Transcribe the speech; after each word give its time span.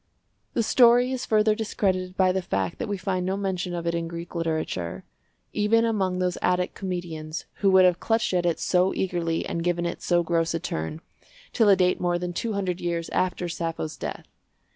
The 0.55 0.63
story 0.63 1.11
is 1.11 1.27
further 1.27 1.53
discredited 1.53 2.17
by 2.17 2.31
the 2.31 2.41
fact 2.41 2.79
that 2.79 2.87
we 2.87 2.97
find 2.97 3.23
no 3.23 3.37
mention 3.37 3.75
of 3.75 3.85
it 3.85 3.93
in 3.93 4.07
Greek 4.07 4.33
literature—even 4.33 5.85
among 5.85 6.17
those 6.17 6.39
Attic 6.41 6.73
comedians 6.73 7.45
who 7.57 7.69
would 7.69 7.85
have 7.85 7.99
clutched 7.99 8.33
at 8.33 8.43
it 8.43 8.59
so 8.59 8.95
eagerly 8.95 9.45
and 9.45 9.63
given 9.63 9.85
it 9.85 10.01
so 10.01 10.23
gross 10.23 10.55
a 10.55 10.59
turn—till 10.59 11.69
a 11.69 11.75
date 11.75 12.01
more 12.01 12.17
than 12.17 12.33
two 12.33 12.53
hundred 12.53 12.81
years 12.81 13.09
after 13.09 13.47
Sappho's 13.47 13.95
death. 13.95 14.25